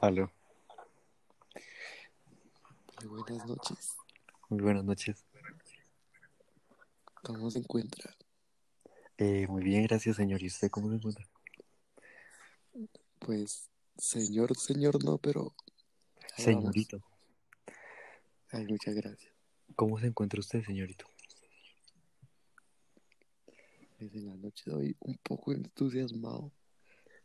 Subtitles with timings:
[0.00, 0.30] Aló,
[3.04, 3.96] Muy buenas noches.
[4.48, 5.24] muy buenas noches.
[7.22, 8.16] ¿Cómo se encuentra?
[9.18, 10.42] Eh, muy bien, gracias, señor.
[10.42, 11.26] ¿Y usted cómo se encuentra?
[13.18, 13.68] Pues,
[13.98, 15.54] señor, señor, no, pero.
[16.36, 17.02] Señorito,
[18.50, 19.32] Ay, muchas gracias.
[19.76, 21.04] ¿cómo se encuentra usted, señorito?
[23.98, 26.50] Pues en la noche de hoy un poco entusiasmado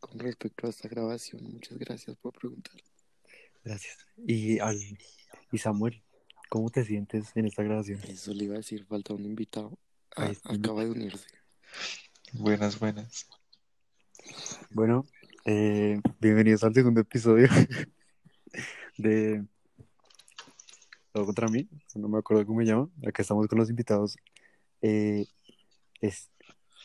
[0.05, 1.43] con respecto a esta grabación.
[1.43, 2.75] Muchas gracias por preguntar.
[3.63, 3.97] Gracias.
[4.17, 4.77] Y, al,
[5.51, 6.03] y Samuel,
[6.49, 7.99] ¿cómo te sientes en esta grabación?
[8.07, 9.77] Eso le iba a decir, falta un invitado.
[10.15, 11.27] Ah, acaba de unirse.
[12.33, 13.27] Buenas, buenas.
[14.69, 15.05] Bueno,
[15.45, 17.47] eh, bienvenidos al segundo episodio
[18.97, 19.43] de
[21.11, 22.89] Todo contra mí, no me acuerdo cómo se llama.
[23.05, 24.15] Acá estamos con los invitados.
[24.81, 25.25] Eh,
[25.99, 26.29] es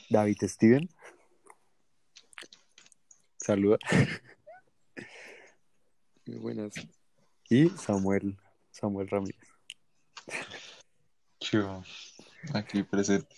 [0.09, 0.89] David Steven.
[3.40, 3.78] Saluda.
[6.27, 6.74] Muy buenas.
[7.48, 8.36] Y Samuel,
[8.70, 9.48] Samuel Ramírez.
[11.41, 11.82] Yo,
[12.52, 13.34] aquí presente.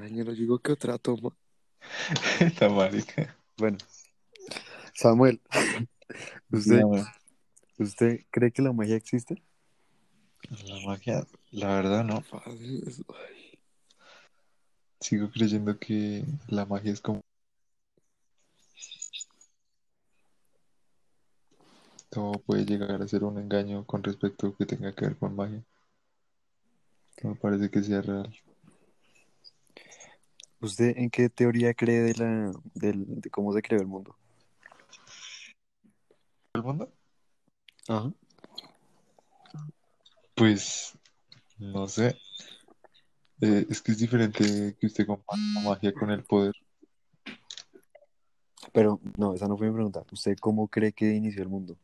[0.00, 1.36] Año no digo que otra toma.
[2.40, 3.36] Esta marica.
[3.58, 3.78] Bueno,
[4.94, 5.40] Samuel,
[6.50, 7.04] ¿usted, Dígame.
[7.78, 9.42] ¿usted cree que la magia existe?
[10.64, 12.22] La magia, la verdad no.
[15.00, 17.25] Sigo creyendo que la magia es como...
[22.16, 25.36] Todo puede llegar a ser un engaño con respecto a que tenga que ver con
[25.36, 25.62] magia.
[27.22, 28.34] No me parece que sea real.
[30.62, 34.16] ¿Usted en qué teoría cree de la del, de cómo se creó el mundo?
[36.54, 36.90] ¿El mundo?
[37.86, 38.10] Ajá.
[40.34, 40.98] Pues,
[41.58, 42.16] no sé.
[43.42, 46.54] Eh, es que es diferente que usted compare la magia con el poder.
[48.72, 50.02] Pero no, esa no fue mi pregunta.
[50.10, 51.76] ¿Usted cómo cree que inició el mundo?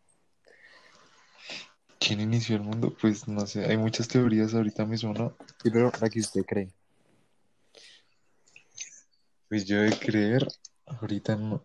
[2.04, 2.94] ¿Quién inició el mundo?
[3.00, 5.36] Pues no sé, hay muchas teorías ahorita mismo, ¿no?
[5.62, 6.72] Pero la que usted cree.
[9.48, 10.46] Pues yo de creer,
[10.86, 11.64] ahorita no.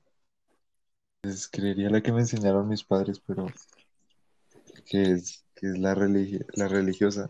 [1.21, 3.47] Pues creería la que me enseñaron mis padres, pero
[4.85, 7.27] que es, que es la religi- la religiosa.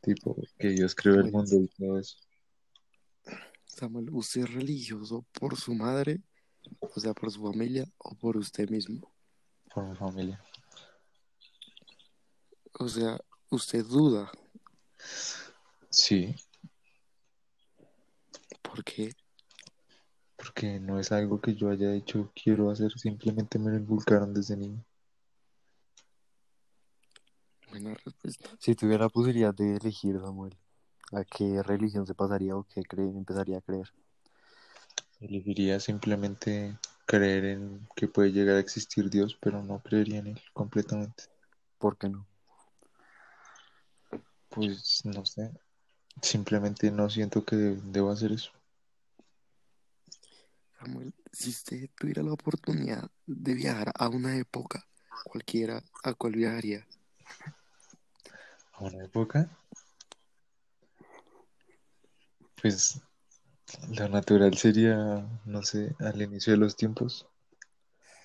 [0.00, 2.16] Tipo, que Dios creó el Pues- mundo y todo eso.
[3.66, 6.20] Samuel, ¿usted es religioso por su madre?
[6.80, 9.12] O sea, por su familia o por usted mismo.
[9.74, 10.42] Por mi familia.
[12.80, 13.20] O sea,
[13.50, 14.32] usted duda.
[15.90, 16.34] Sí,
[18.62, 19.12] ¿Por qué?
[20.36, 24.56] porque no es algo que yo haya dicho quiero hacer, simplemente me lo inculcaron desde
[24.56, 24.82] niño.
[27.68, 28.48] Buena respuesta.
[28.58, 30.56] Si tuviera la posibilidad de elegir, Samuel,
[31.12, 33.92] ¿a qué religión se pasaría o qué cree, empezaría a creer?
[35.20, 40.40] Elegiría simplemente creer en que puede llegar a existir Dios, pero no creería en él
[40.54, 41.24] completamente.
[41.76, 42.29] ¿Por qué no?
[44.50, 45.50] Pues no sé,
[46.20, 48.50] simplemente no siento que debo hacer eso.
[50.78, 54.86] Samuel, si usted tuviera la oportunidad de viajar a una época,
[55.24, 56.86] cualquiera, ¿a cuál viajaría?
[58.72, 59.48] A una época,
[62.60, 63.00] pues
[63.94, 67.26] lo natural sería, no sé, al inicio de los tiempos,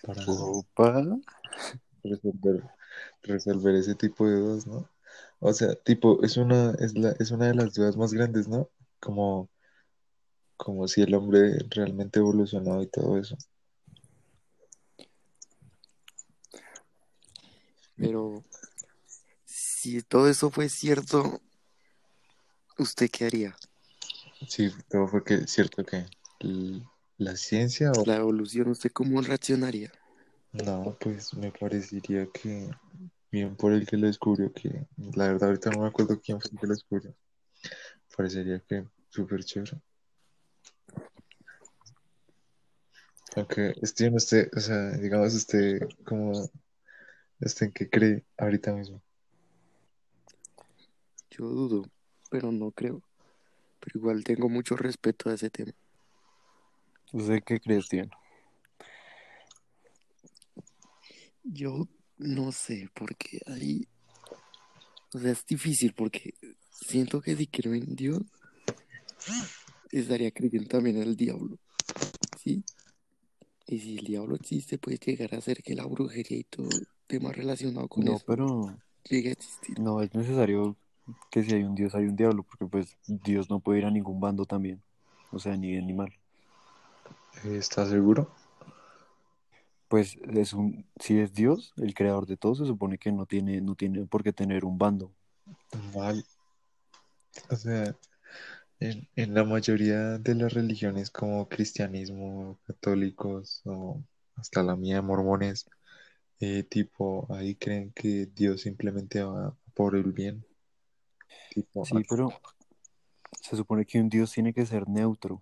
[0.01, 1.05] para Opa.
[2.03, 2.63] resolver,
[3.21, 4.89] resolver ese tipo de dudas, ¿no?
[5.39, 8.69] O sea, tipo, es una, es la, es una de las dudas más grandes, ¿no?
[8.99, 9.49] Como,
[10.57, 13.37] como si el hombre realmente evolucionó y todo eso.
[17.97, 18.43] Pero
[19.45, 21.41] si todo eso fue cierto,
[22.77, 23.55] ¿usted qué haría?
[24.47, 26.05] Sí, todo fue que, cierto que
[27.17, 29.91] la ciencia o La evolución, ¿usted cómo reaccionaría?
[30.51, 32.69] No, pues me parecería que
[33.31, 36.51] bien por el que lo descubrió, que la verdad ahorita no me acuerdo quién fue
[36.51, 37.15] el que lo descubrió.
[38.15, 39.81] Parecería que súper chévere.
[43.35, 46.49] Aunque estoy en usted, o sea, digamos usted como,
[47.41, 49.01] este en qué cree ahorita mismo.
[51.29, 51.89] Yo dudo,
[52.29, 53.01] pero no creo.
[53.81, 55.73] Pero igual tengo mucho respeto a ese tema.
[57.11, 58.09] ¿Usted qué cree, Steven?
[61.43, 63.87] Yo no sé, porque ahí,
[65.13, 66.33] o sea, es difícil porque
[66.71, 68.21] siento que si creo en Dios,
[69.91, 71.57] estaría creyendo también en el diablo,
[72.41, 72.63] ¿sí?
[73.67, 76.69] Y si el diablo existe, puede llegar a ser que la brujería y todo
[77.07, 78.77] tema relacionado con No, eso pero
[79.09, 79.79] llegue a existir.
[79.79, 80.75] no es necesario
[81.31, 83.91] que si hay un Dios hay un diablo, porque pues Dios no puede ir a
[83.91, 84.81] ningún bando también.
[85.31, 86.13] O sea, ni bien ni mal.
[87.43, 88.31] ¿Está seguro?
[89.95, 93.61] Pues es un, si es Dios, el creador de todo, se supone que no tiene,
[93.61, 95.13] no tiene por qué tener un bando.
[95.95, 96.21] Mal.
[97.49, 97.95] O sea,
[98.81, 104.03] en, en la mayoría de las religiones como cristianismo, católicos o
[104.35, 105.69] hasta la mía, mormones,
[106.41, 110.45] eh, tipo, ahí creen que Dios simplemente va por el bien.
[111.51, 112.33] Tipo, Sí, pero
[113.39, 115.41] se supone que un Dios tiene que ser neutro.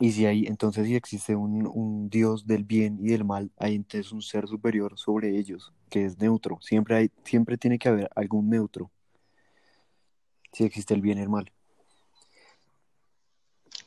[0.00, 3.76] Y si hay, entonces si existe un, un Dios del bien y del mal, hay
[3.76, 6.58] entonces un ser superior sobre ellos, que es neutro.
[6.60, 8.90] Siempre hay, siempre tiene que haber algún neutro.
[10.52, 11.52] Si existe el bien y el mal.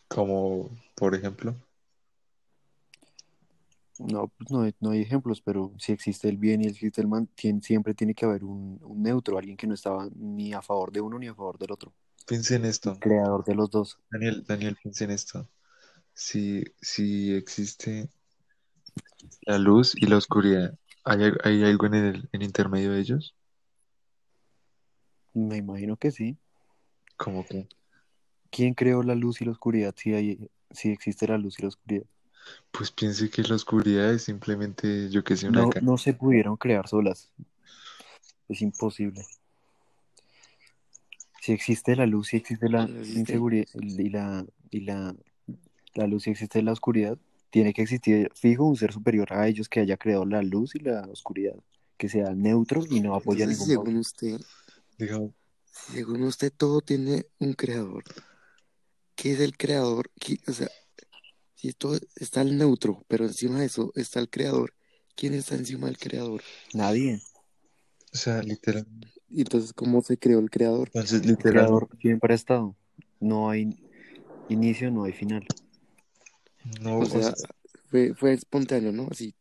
[0.08, 1.56] como, por ejemplo,
[4.00, 7.08] No, pues no hay, no hay ejemplos, pero si existe el bien y existe el
[7.08, 10.62] mal, tien- siempre tiene que haber un, un neutro, alguien que no estaba ni a
[10.62, 11.94] favor de uno ni a favor del otro.
[12.28, 12.96] piensa en esto.
[13.00, 13.98] Creador de los dos.
[14.12, 15.50] Daniel, Daniel, piensa en esto.
[16.18, 18.10] Si, si existe
[19.42, 20.74] la luz y la oscuridad,
[21.04, 23.36] ¿hay, hay algo en el en intermedio de ellos?
[25.34, 26.38] Me imagino que sí.
[27.16, 27.68] Como que,
[28.50, 31.68] ¿Quién creó la luz y la oscuridad si hay, si existe la luz y la
[31.70, 32.06] oscuridad?
[32.72, 36.58] pues piense que la oscuridad es simplemente, yo que sé, una No, no se pudieron
[36.58, 37.32] crear solas.
[38.48, 39.24] Es imposible.
[41.42, 43.20] Si existe la luz, si existe la existe.
[43.20, 45.16] inseguridad y la, y la,
[45.98, 47.18] la luz, si existe la oscuridad,
[47.50, 50.80] tiene que existir fijo un ser superior a ellos que haya creado la luz y
[50.80, 51.56] la oscuridad,
[51.98, 54.42] que sea neutro y no apoya a Entonces, ningún según usted,
[55.72, 58.04] según usted todo tiene un creador.
[59.16, 60.12] ¿Qué es el creador?
[60.20, 60.70] ¿Qué- o sea,
[61.56, 64.74] si todo está el neutro, pero encima de eso está el creador.
[65.16, 66.42] ¿Quién está encima del creador?
[66.74, 67.20] Nadie.
[68.14, 68.86] o sea, literal,
[69.30, 70.90] Y entonces, ¿cómo se creó el creador?
[70.94, 72.76] entonces El creador siempre ha estado.
[73.20, 73.76] No hay
[74.48, 75.46] inicio, no hay final.
[76.82, 77.34] No, O sea,
[77.90, 79.08] fue, fue espontáneo, ¿no?
[79.12, 79.34] Así.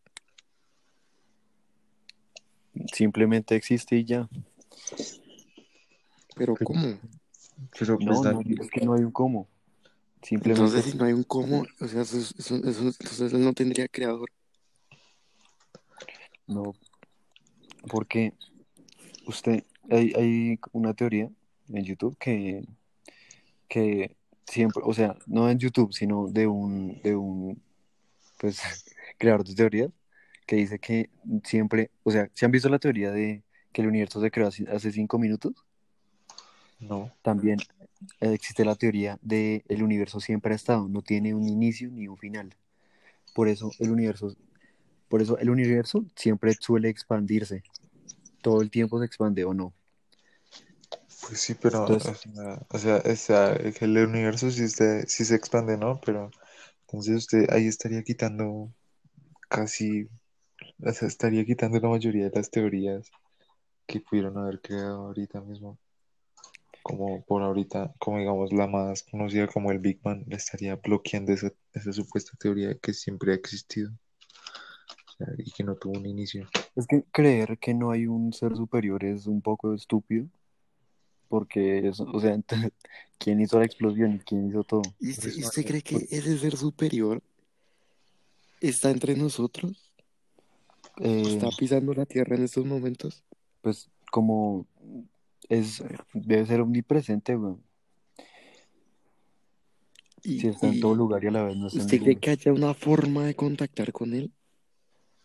[2.92, 4.28] Simplemente existe y ya.
[6.36, 6.98] Pero ¿cómo?
[7.78, 9.48] pero pues No, no, Daniel, es que no hay un cómo.
[10.22, 13.52] Simplemente Entonces, si no hay un cómo, o sea, eso, eso- eso- entonces él no
[13.52, 14.30] tendría creador.
[16.46, 16.74] no.
[17.88, 18.32] Porque
[19.26, 21.30] usted, hay, hay una teoría
[21.68, 22.64] en YouTube que,
[23.68, 24.16] que
[24.46, 27.62] siempre, o sea, no en YouTube, sino de un, de un,
[28.38, 28.60] pues,
[29.18, 29.90] creador de teorías,
[30.46, 31.10] que dice que
[31.44, 34.92] siempre, o sea, ¿se han visto la teoría de que el universo se creó hace
[34.92, 35.54] cinco minutos?
[36.80, 37.58] no, También
[38.20, 42.16] existe la teoría de el universo siempre ha estado, no tiene un inicio ni un
[42.16, 42.54] final.
[43.34, 44.34] Por eso el universo,
[45.08, 47.62] por eso el universo siempre suele expandirse.
[48.42, 49.72] Todo el tiempo se expande o no.
[51.26, 52.26] Pues sí, pero, Entonces-
[52.68, 56.00] o sea, o sea, el universo sí, está- sí se expande, ¿no?
[56.04, 56.30] Pero
[56.82, 58.70] entonces usted ahí estaría quitando
[59.48, 60.08] casi,
[60.82, 63.10] o sea, estaría quitando la mayoría de las teorías
[63.86, 65.78] que pudieron haber creado ahorita mismo.
[66.82, 71.32] Como por ahorita, como digamos la más conocida como el Big Bang, le estaría bloqueando
[71.32, 73.90] esa, esa supuesta teoría que siempre ha existido
[75.38, 76.48] y que no tuvo un inicio.
[76.76, 80.26] Es que creer que no hay un ser superior es un poco estúpido.
[81.28, 82.72] Porque, o sea, entonces,
[83.18, 84.82] ¿quién hizo la explosión y quién hizo todo?
[85.00, 87.22] ¿Y usted, eso, y usted cree que ese ser superior
[88.60, 89.90] está entre nosotros?
[90.98, 93.22] Eh, ¿Está pisando la tierra en estos momentos?
[93.66, 94.64] pues como
[95.48, 97.60] es, debe ser omnipresente, weón.
[100.22, 102.16] ¿Y, Si está en todo lugar y a la vez no está en usted cree
[102.20, 104.30] que haya una forma de contactar con él?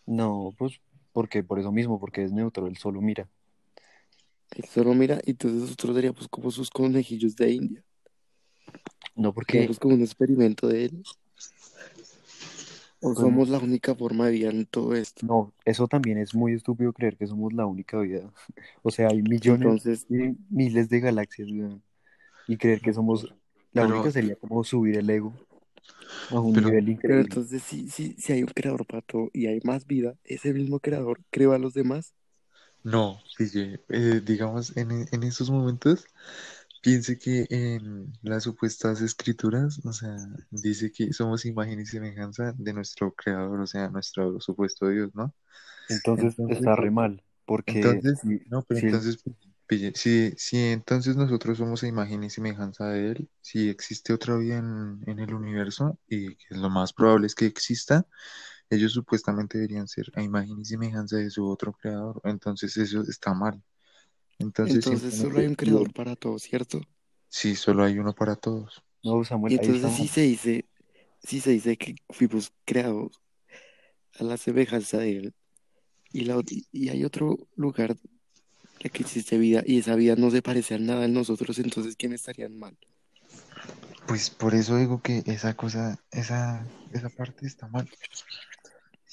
[0.08, 0.82] No, pues
[1.14, 3.30] porque por eso mismo, porque es neutro, él solo mira.
[4.56, 7.84] Él solo mira, y entonces nosotros seríamos como sus conejillos de India.
[9.16, 11.04] No porque Quedamos como un experimento de él.
[13.04, 15.26] ¿O Pues- somos la única forma de vida en todo esto?
[15.26, 18.32] no, eso también es muy estúpido creer que somos la única vida.
[18.84, 21.48] O sea, hay millones Entonces, y miles de galaxias.
[22.48, 23.24] Y creer que somos
[23.74, 25.34] la Pero- única sería como subir el ego
[26.30, 27.22] a un Pero- nivel pero increíble.
[27.22, 30.80] entonces si, si, si hay un creador para todo y hay más vida, ese mismo
[30.80, 32.14] creador creó a los demás.
[32.84, 36.06] No, pille, eh, digamos, en, en esos momentos,
[36.82, 40.16] piense que en las supuestas escrituras, o sea,
[40.52, 45.34] dice que somos imagen y semejanza de nuestro creador, o sea, nuestro supuesto Dios, ¿no?
[45.88, 49.24] Entonces, Entonces- está re mal, porque Entonces, si- no, pero si entonces,
[49.68, 54.58] pille, si, si entonces nosotros somos imagen y semejanza de Él, si existe otra vida
[54.58, 58.08] en, en el universo, y que lo más probable es que exista,
[58.72, 63.34] ellos supuestamente deberían ser a imagen y semejanza de su otro creador, entonces eso está
[63.34, 63.62] mal.
[64.40, 66.82] Entonces, Entonces solo hay un creador para todo, ¿cierto?
[67.28, 68.82] Sí, solo hay uno para todos.
[69.04, 70.66] no, Samuel, Y entonces si se dice,
[71.22, 73.22] si se dice que fuimos creados
[74.20, 75.34] a la semejanza de él.
[76.14, 78.00] Y, la, y hay otro lugar en
[78.82, 81.96] el que existe vida y esa vida no se parece a nada en nosotros, entonces
[81.96, 82.78] ¿quién estarían mal?
[84.08, 87.90] Pues por eso digo que esa cosa, esa, esa parte está mal.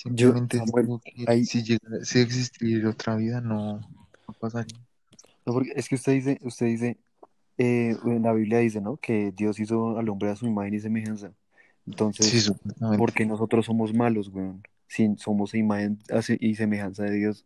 [0.05, 1.65] Yo, Samuel, ahí, si
[2.03, 4.79] si existiera otra vida, no, no pasaría.
[5.45, 6.97] no, porque es que usted dice, usted dice,
[7.59, 8.97] eh, en la Biblia dice, ¿no?
[8.97, 11.33] Que Dios hizo al hombre a su imagen y semejanza.
[11.87, 12.99] Entonces, supuestamente.
[12.99, 14.63] ¿por qué nosotros somos malos, weón?
[14.87, 15.99] Si somos imagen
[16.41, 17.45] y semejanza de Dios.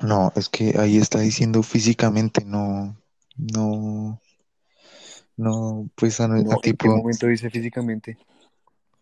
[0.00, 2.96] No, es que ahí está diciendo físicamente, no,
[3.36, 4.20] no,
[5.36, 8.18] no, pues a, a No, ¿en qué tipo, momento dice físicamente?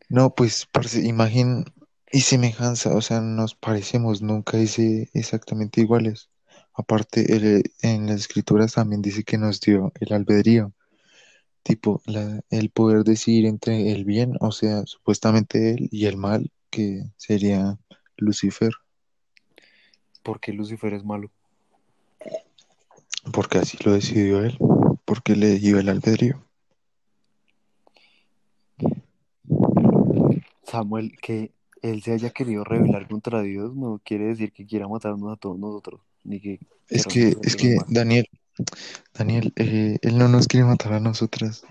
[0.09, 1.64] no, pues parce, imagen
[2.12, 6.28] y semejanza, o sea, nos parecemos, nunca dice exactamente iguales.
[6.75, 10.73] Aparte, el- en las escrituras también dice que nos dio el albedrío,
[11.62, 16.50] tipo, la, el poder decidir entre el bien, o sea, supuestamente él, y el mal,
[16.71, 17.78] que sería
[18.16, 18.73] Lucifer,
[20.23, 21.31] ¿Por qué Lucifer es malo?
[23.33, 24.57] porque así lo decidió él,
[25.04, 26.45] porque le dio el albedrío.
[30.64, 31.52] Samuel, que
[31.83, 35.59] él se haya querido rebelar contra Dios no quiere decir que quiera matarnos a todos
[35.59, 37.87] nosotros, ni que Es que, es que, más.
[37.89, 38.29] Daniel,
[39.12, 41.65] Daniel, eh, él no nos quiere matar a nosotras.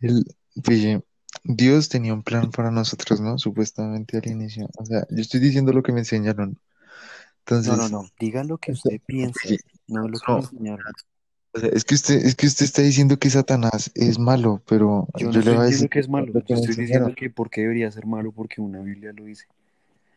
[0.00, 0.24] Él,
[0.62, 1.02] pille,
[1.44, 3.38] Dios tenía un plan para nosotros, ¿no?
[3.38, 4.68] Supuestamente al inicio.
[4.78, 6.50] O sea, yo estoy diciendo lo que me enseñaron.
[6.50, 9.40] No, no, Entonces, no, diga lo que usted piensa,
[9.86, 10.92] no lo que no, enseñaron.
[11.56, 15.08] O sea, es que usted, es que usted está diciendo que Satanás es malo, pero
[15.18, 17.08] Yo no yo le voy a decir que es malo, lo que yo estoy enseñaron.
[17.08, 19.46] diciendo que por qué debería ser malo porque una Biblia lo dice.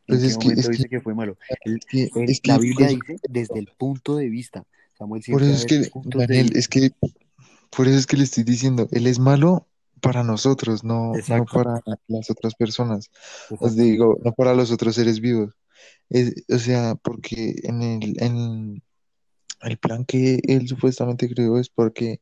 [0.07, 1.37] ¿En Pues qué es que, momento que, dice que fue malo?
[1.65, 4.63] El- que, el- es que, la Biblia pues, dice desde el punto de vista.
[4.97, 6.91] Samuel por eso es que, Daniel, es que,
[7.69, 9.67] por eso es que le estoy diciendo, él es malo
[10.01, 13.09] para nosotros, no, no para las otras personas.
[13.49, 13.81] Os exacto.
[13.81, 15.53] digo, no para los otros seres vivos.
[16.09, 18.83] Es- o sea, porque en el, en
[19.61, 22.21] el plan que él supuestamente creó es porque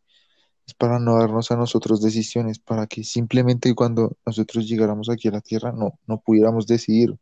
[0.65, 5.32] es para no darnos a nosotros decisiones, para que simplemente cuando nosotros llegáramos aquí a
[5.32, 7.17] la tierra no, no pudiéramos decidir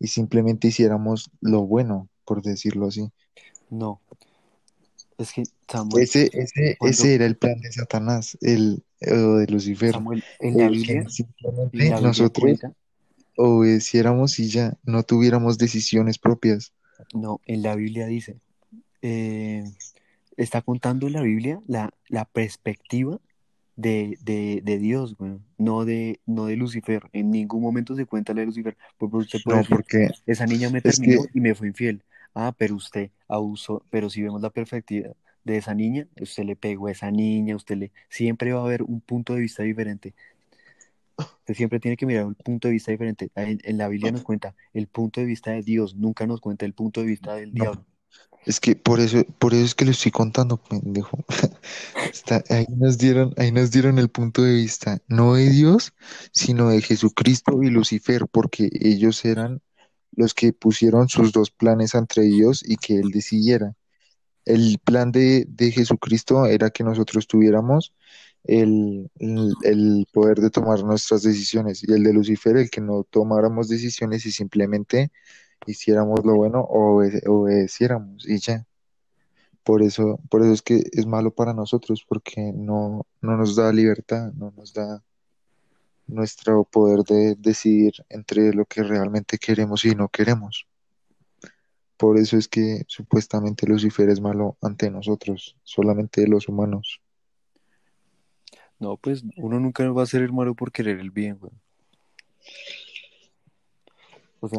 [0.00, 3.08] y simplemente hiciéramos lo bueno, por decirlo así.
[3.70, 4.00] No,
[5.18, 9.46] es que Samuel, Ese, ese, cuando ese era el plan de Satanás, el, o de
[9.46, 12.72] Lucifer, Samuel en la Biblia, en simplemente la nosotros cuenta,
[13.36, 16.72] obedeciéramos y ya no tuviéramos decisiones propias.
[17.14, 18.40] no, en la Biblia dice,
[19.04, 19.64] eh,
[20.36, 23.20] está contando la Biblia la, la perspectiva
[23.76, 27.02] de, de, de Dios, güey, no de, no de Lucifer.
[27.12, 28.76] En ningún momento se cuenta la de Lucifer.
[28.98, 32.02] Porque usted puede No, decir, porque esa niña me terminó que y me fue infiel.
[32.34, 35.10] Ah, pero usted abusó, pero si vemos la perspectiva
[35.44, 38.82] de esa niña, usted le pegó a esa niña, usted le, siempre va a haber
[38.82, 40.14] un punto de vista diferente.
[41.16, 43.30] Usted siempre tiene que mirar un punto de vista diferente.
[43.36, 46.64] En, en la Biblia nos cuenta el punto de vista de Dios, nunca nos cuenta
[46.66, 47.86] el punto de vista del no, diablo.
[48.46, 51.24] Es que por eso, por eso es que lo estoy contando, pendejo.
[52.12, 55.92] Está, ahí nos dieron, ahí nos dieron el punto de vista, no de Dios,
[56.32, 59.62] sino de Jesucristo y Lucifer, porque ellos eran
[60.12, 63.74] los que pusieron sus dos planes entre Dios y que él decidiera.
[64.44, 67.94] El plan de, de Jesucristo era que nosotros tuviéramos
[68.44, 73.04] el, el, el poder de tomar nuestras decisiones y el de Lucifer el que no
[73.04, 75.10] tomáramos decisiones y simplemente
[75.66, 78.66] hiciéramos lo bueno o obede- obedeciéramos y ya.
[79.62, 83.72] Por eso, por eso es que es malo para nosotros, porque no, no nos da
[83.72, 85.02] libertad, no nos da
[86.06, 90.66] nuestro poder de decidir entre lo que realmente queremos y no queremos.
[91.96, 97.00] Por eso es que supuestamente Lucifer es malo ante nosotros, solamente los humanos.
[98.78, 101.38] No, pues uno nunca va a ser el malo por querer el bien.
[104.40, 104.58] O sea,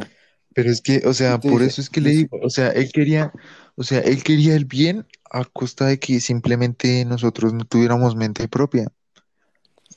[0.55, 2.89] Pero es que, o sea, por dice, eso es que le digo, o sea, él
[2.93, 3.33] quería,
[3.75, 8.47] o sea, él quería el bien a costa de que simplemente nosotros no tuviéramos mente
[8.47, 8.87] propia.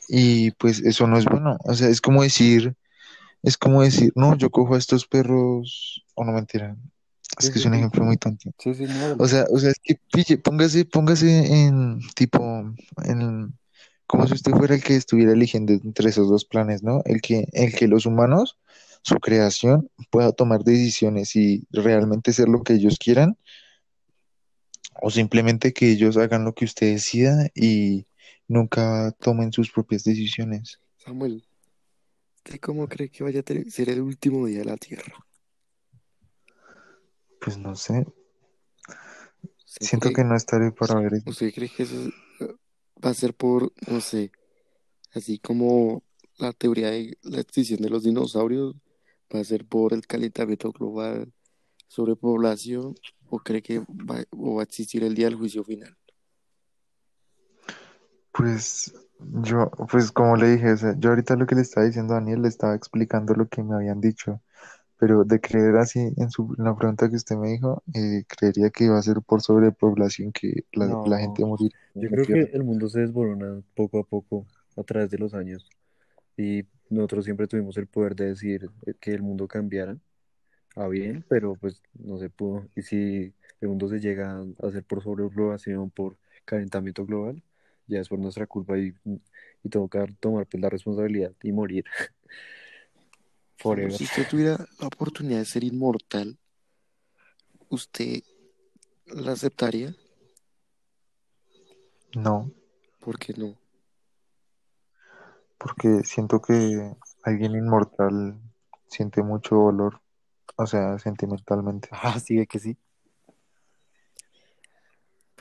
[0.09, 1.59] Y pues eso no es bueno.
[1.65, 2.75] O sea, es como decir,
[3.45, 6.77] es como decir, no, yo cojo a estos perros, o no mentira,
[7.38, 8.50] es sí, que es un ejemplo muy tonto.
[8.59, 12.41] sí, sí, no, O sea, o sea, es que pille, póngase, póngase en tipo,
[13.05, 13.57] en,
[14.09, 17.03] como si usted fuera el que estuviera eligiendo entre esos dos planes, ¿no?
[17.05, 18.59] El que, el que los humanos,
[19.09, 23.37] su creación, pueda tomar decisiones y realmente ser lo que ellos quieran,
[25.00, 28.07] o simplemente que ellos hagan lo que usted decida y
[28.47, 30.81] nunca tomen sus propias decisiones.
[30.99, 31.45] Samuel,
[32.37, 35.15] ¿usted cómo cree que vaya a ser el último día de la Tierra?
[37.41, 38.05] Pues no sé,
[39.67, 41.31] ¿Usted siento cree, que no estaré para ver eso.
[41.31, 42.09] usted cree que eso
[42.41, 42.55] eh,
[43.05, 44.33] va a ser por, no sé,
[45.12, 46.03] así como
[46.37, 48.75] la teoría de la extinción de los dinosaurios?
[49.35, 51.32] Va a ser por el calentamiento global,
[51.88, 52.94] sobrepoblación,
[53.26, 55.97] o cree que va, o va a existir el día del juicio final?
[58.32, 62.14] Pues yo, pues como le dije, o sea, yo ahorita lo que le estaba diciendo
[62.14, 64.40] a Daniel, le estaba explicando lo que me habían dicho,
[64.99, 68.70] pero de creer así en, su, en la pregunta que usted me dijo, eh, creería
[68.70, 72.50] que iba a ser por sobrepoblación que la, la gente No, morirá yo creo que
[72.52, 75.68] el mundo se desborona poco a poco a través de los años
[76.37, 79.99] y nosotros siempre tuvimos el poder de decir que el mundo cambiara
[80.75, 82.68] a bien, pero pues no se pudo.
[82.76, 87.42] Y si el mundo se llega a hacer por sobrepoblación, por calentamiento global,
[87.87, 88.95] ya es por nuestra culpa y,
[89.62, 91.85] y toca tomar pues la responsabilidad y morir
[93.57, 93.92] forever.
[93.92, 96.38] si usted tuviera la oportunidad de ser inmortal,
[97.68, 98.23] ¿usted
[99.07, 99.95] la aceptaría?
[102.14, 102.50] No,
[103.00, 103.59] ¿Por qué no?
[105.59, 108.38] Porque siento que alguien inmortal
[108.87, 110.00] siente mucho dolor,
[110.57, 111.88] o sea, sentimentalmente.
[111.93, 112.77] Ah, sí, que sí.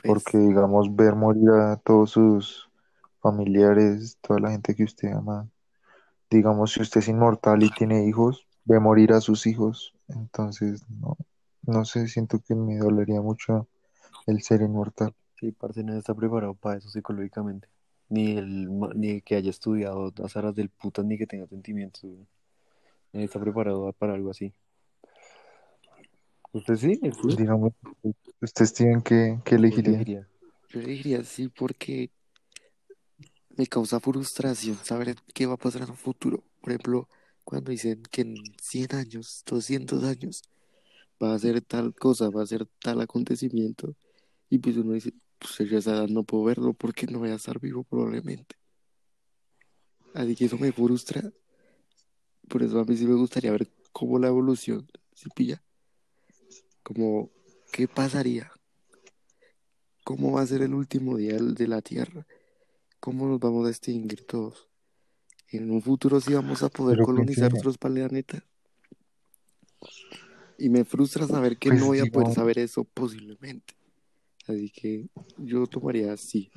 [0.02, 2.70] Porque, Pues, digamos, ver morir a todos sus
[3.20, 5.48] familiares, toda la gente que usted ama,
[6.30, 9.94] digamos, si usted es inmortal y tiene hijos, ve morir a sus hijos.
[10.08, 11.16] Entonces, no,
[11.62, 13.66] no sé, siento que me dolería mucho
[14.26, 15.14] el ser inmortal.
[15.38, 17.68] Sí, parce, no está preparado para eso psicológicamente.
[18.08, 22.02] Ni el ma- ni que haya estudiado las aras del putas, ni que tenga sentimientos.
[22.02, 22.26] güey.
[23.12, 24.52] Nadie está preparado para algo así.
[26.52, 26.94] ¿Usted sí?
[26.94, 27.36] ¿Sí?
[27.36, 27.72] Digamos,
[28.40, 29.90] usted, Steven, ¿qué, qué ¿Qué elegiría?
[29.90, 30.28] elegiría?
[30.70, 32.10] yo le diría sí porque
[33.56, 36.42] me causa frustración saber qué va a pasar en un futuro.
[36.60, 37.08] Por ejemplo,
[37.44, 40.42] cuando dicen que en 100 años, 200 años,
[41.22, 43.94] va a ser tal cosa, va a ser tal acontecimiento,
[44.48, 47.30] y pues uno dice, pues yo a esa edad no puedo verlo porque no voy
[47.30, 48.56] a estar vivo probablemente.
[50.14, 51.32] Así que eso me frustra.
[52.48, 55.62] Por eso a mí sí me gustaría ver cómo la evolución, si pilla,
[56.82, 57.30] como
[57.72, 58.50] qué pasaría,
[60.04, 62.26] cómo va a ser el último día de la Tierra,
[63.00, 64.68] cómo nos vamos a extinguir todos.
[65.50, 68.42] En un futuro sí vamos a poder Pero colonizar otros planetas.
[70.58, 73.77] Y me frustra saber que no pues voy a poder saber eso posiblemente.
[74.48, 75.06] Así que
[75.38, 76.50] yo tomaría sí.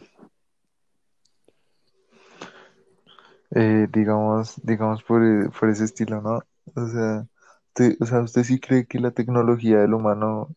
[3.56, 6.40] eh, digamos, digamos por, e- por ese estilo, ¿no?
[6.76, 7.28] O sea,
[7.70, 10.56] usted, o sea, ¿usted sí cree que la tecnología del humano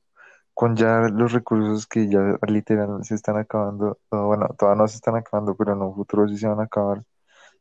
[0.54, 5.16] con ya los recursos que ya literal se están acabando, bueno, todavía no se están
[5.16, 7.04] acabando, pero en un futuro sí se van a acabar.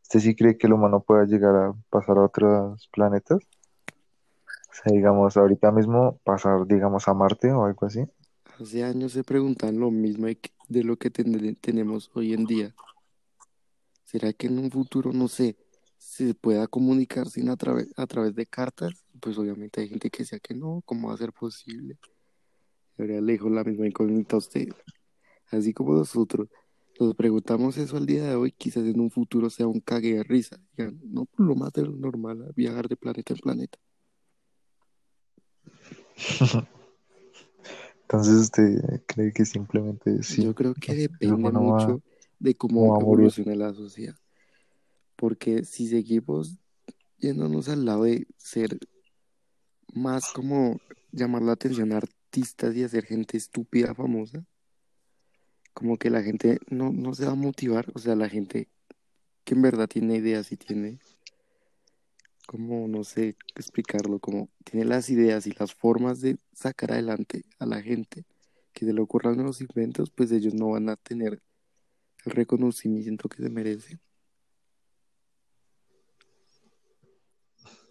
[0.03, 3.39] ¿Usted sí cree que el humano pueda llegar a pasar a otros planetas?
[4.69, 8.05] O sea, digamos, ahorita mismo pasar, digamos, a Marte o algo así.
[8.59, 10.27] Hace años se preguntan lo mismo
[10.67, 12.75] de lo que ten- tenemos hoy en día.
[14.05, 15.57] ¿Será que en un futuro, no sé,
[15.97, 19.03] se pueda comunicar sin a a través de cartas?
[19.19, 21.97] Pues obviamente hay gente que decía que no, ¿cómo va a ser posible?
[22.97, 24.67] Ahora le dejo la misma incógnita a usted.
[25.47, 26.47] Así como nosotros
[26.99, 30.23] nos preguntamos eso al día de hoy, quizás en un futuro sea un cague de
[30.23, 30.59] risa.
[30.77, 33.79] Digan, no, pues lo más de lo normal, viajar de planeta en planeta.
[38.03, 42.01] Entonces, ¿usted cree que simplemente sí, Yo creo que depende mucho
[42.39, 44.15] de cómo evolucione la sociedad.
[45.15, 46.57] Porque si seguimos
[47.17, 48.77] yéndonos al lado de ser
[49.93, 50.79] más como
[51.11, 54.45] llamar la atención a artistas y hacer gente estúpida famosa,
[55.73, 58.69] como que la gente no, no se va a motivar, o sea, la gente
[59.43, 60.99] que en verdad tiene ideas y tiene,
[62.47, 67.65] como no sé explicarlo, como tiene las ideas y las formas de sacar adelante a
[67.65, 68.25] la gente,
[68.73, 71.41] que se le ocurran los inventos, pues ellos no van a tener
[72.25, 73.99] el reconocimiento que se merecen.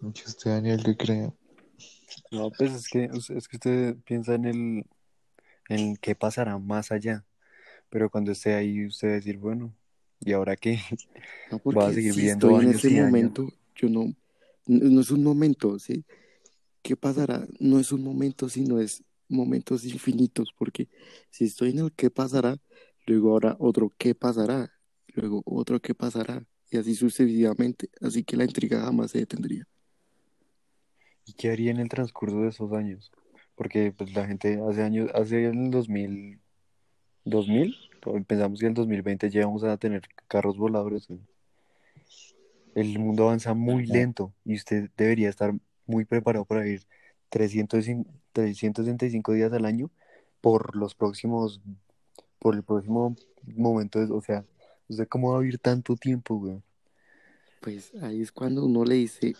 [0.01, 1.31] ¿Y usted, Daniel, qué cree?
[2.31, 4.85] No, pues es que, es que usted piensa en el,
[5.69, 7.25] en qué pasará más allá.
[7.89, 9.73] Pero cuando esté ahí, usted va a decir, bueno,
[10.19, 10.79] ¿y ahora qué?
[11.51, 13.05] No, Va a porque seguir si viviendo estoy en años ese y años.
[13.05, 14.13] momento, yo no,
[14.65, 16.05] no es un momento, ¿sí?
[16.81, 17.47] ¿Qué pasará?
[17.59, 20.89] No es un momento, sino es momentos infinitos, porque
[21.29, 22.57] si estoy en el qué pasará,
[23.05, 24.71] luego ahora otro qué pasará,
[25.15, 29.67] luego otro qué pasará, y así sucesivamente, así que la intriga jamás se detendría.
[31.25, 33.11] ¿Y qué haría en el transcurso de esos años?
[33.55, 36.39] Porque pues la gente hace años, hace el 2000,
[37.25, 41.07] 2000, pues, pensamos que en el 2020 ya vamos a tener carros voladores.
[42.75, 45.53] El mundo avanza muy lento y usted debería estar
[45.85, 46.81] muy preparado para ir
[47.29, 49.91] 300, y- 365 días al año
[50.41, 51.61] por los próximos,
[52.39, 53.99] por el próximo momento.
[53.99, 54.45] de- o sea,
[54.87, 56.61] ¿usted cómo va a vivir tanto tiempo, güey?
[57.59, 59.35] Pues ahí es cuando uno le dice,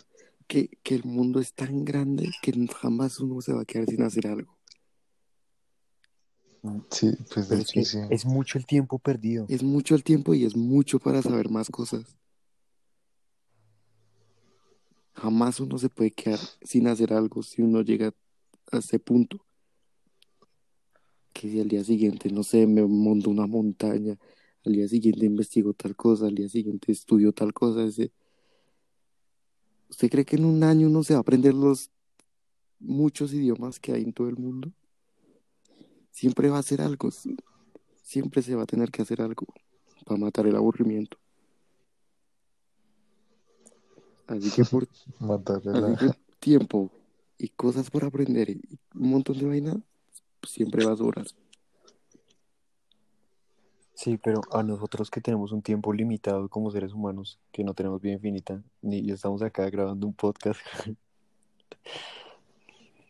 [0.48, 4.04] que, que el mundo es tan grande que jamás uno se va a quedar sin
[4.04, 4.58] hacer algo.
[6.90, 8.00] Sí, pues de es hecho que sí.
[8.10, 9.46] es mucho el tiempo perdido.
[9.50, 12.16] Es mucho el tiempo y es mucho para saber más cosas.
[15.14, 18.14] Jamás uno se puede quedar sin hacer algo si uno llega
[18.72, 19.46] a ese punto.
[21.32, 24.18] Que si al día siguiente, no sé, me monto una montaña,
[24.66, 27.86] al día siguiente investigo tal cosa, al día siguiente estudio tal cosa.
[29.90, 31.92] ¿Usted cree que en un año uno se va a aprender los
[32.80, 34.72] muchos idiomas que hay en todo el mundo?
[36.12, 37.10] Siempre va a hacer algo,
[38.02, 39.46] siempre se va a tener que hacer algo
[40.06, 41.18] para matar el aburrimiento.
[44.28, 44.88] Así que por
[45.20, 46.92] Así que tiempo
[47.38, 48.62] y cosas por aprender y
[48.96, 49.78] un montón de vainas
[50.48, 51.26] siempre va a sobrar.
[53.96, 58.02] Sí, pero a nosotros que tenemos un tiempo limitado como seres humanos, que no tenemos
[58.02, 60.60] vida infinita, ni estamos acá grabando un podcast.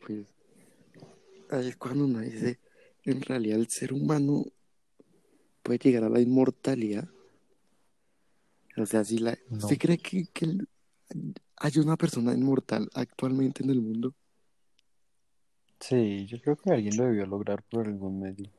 [0.05, 0.27] Pues
[1.49, 2.59] ahí es cuando uno dice,
[3.05, 4.45] en realidad el ser humano
[5.61, 7.07] puede llegar a la inmortalidad.
[8.75, 9.59] O sea, si la, No.
[9.59, 10.67] ¿usted cree que, que el-
[11.57, 14.13] hay una persona inmortal actualmente en el mundo?
[15.79, 18.49] Sí, yo creo que alguien lo debió lograr por algún medio.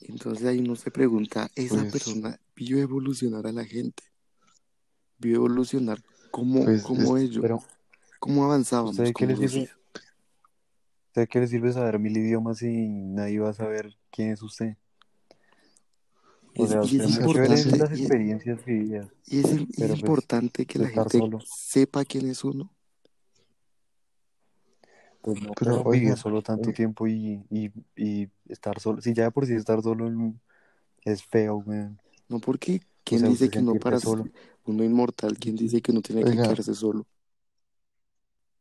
[0.00, 4.02] Entonces ahí uno se pregunta, ¿esa Pues- persona vio evolucionar a la gente?
[5.18, 7.42] ¿Vio evolucionar cómo, Pues, cómo es- ellos?
[7.42, 7.62] Pero,
[8.18, 9.38] ¿Cómo avanzábamos ¿usted qué como les
[11.28, 14.76] qué le sirve saber mil idiomas si nadie va a saber quién es usted?
[16.56, 19.52] O Es- sea, y es muy chévere importante, las y es- experiencias vividas, Y es,
[19.52, 21.40] y es Pero, pues, importante que la gente solo.
[21.46, 22.70] sepa quién es uno.
[25.22, 26.76] Pues no, Pero, pero oiga, solo tanto oiga.
[26.76, 29.00] tiempo y, y, y estar solo.
[29.00, 30.38] Si ya por sí estar solo en-
[31.04, 31.98] es feo, weón.
[32.28, 34.28] No porque O quién sea, dice que uno sentirse para solo.
[34.66, 37.06] uno inmortal, quién dice que uno tiene que quedarse solo.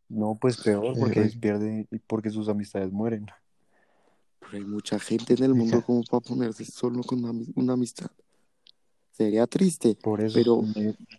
[0.09, 1.39] No, pues peor, Eh, porque oiga.
[1.39, 3.25] pierde y porque sus amistades mueren.
[4.45, 7.73] Pero hay mucha gente en el mundo como para ponerse solo con una, ami- una
[7.73, 8.11] amistad.
[9.11, 10.63] Sería triste, Por eso, pero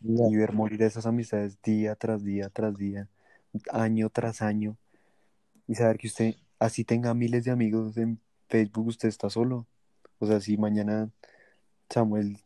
[0.00, 3.08] y, ver morir esas amistades día tras día tras día,
[3.70, 4.76] año tras año,
[5.68, 9.66] y saber que usted, así tenga miles de amigos en Facebook, usted está solo.
[10.18, 11.10] O sea, si mañana
[11.88, 12.38] Samuel